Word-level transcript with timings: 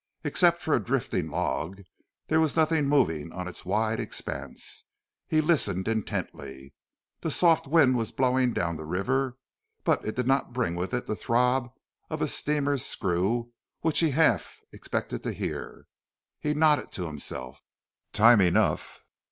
Except 0.23 0.63
for 0.63 0.73
a 0.73 0.83
drifting 0.83 1.29
log 1.29 1.83
there 2.25 2.39
was 2.39 2.55
nothing 2.55 2.87
moving 2.89 3.31
on 3.31 3.47
its 3.47 3.65
wide 3.65 3.99
expanse. 3.99 4.85
He 5.27 5.41
listened 5.41 5.87
intently. 5.87 6.73
The 7.19 7.29
soft 7.29 7.67
wind 7.67 7.95
was 7.95 8.11
blowing 8.11 8.51
down 8.51 8.77
river, 8.77 9.37
but 9.83 10.03
it 10.03 10.15
did 10.15 10.25
not 10.25 10.53
bring 10.53 10.73
with 10.75 10.95
it 10.95 11.05
the 11.05 11.15
throb 11.15 11.71
of 12.09 12.19
a 12.19 12.27
steamer's 12.27 12.83
screw 12.83 13.53
which 13.81 13.99
he 13.99 14.09
half 14.09 14.59
expected 14.73 15.21
to 15.21 15.33
hear. 15.33 15.85
He 16.39 16.55
nodded 16.55 16.91
to 16.93 17.05
himself. 17.05 17.61
"Time 18.11 18.41
enough!" 18.41 19.03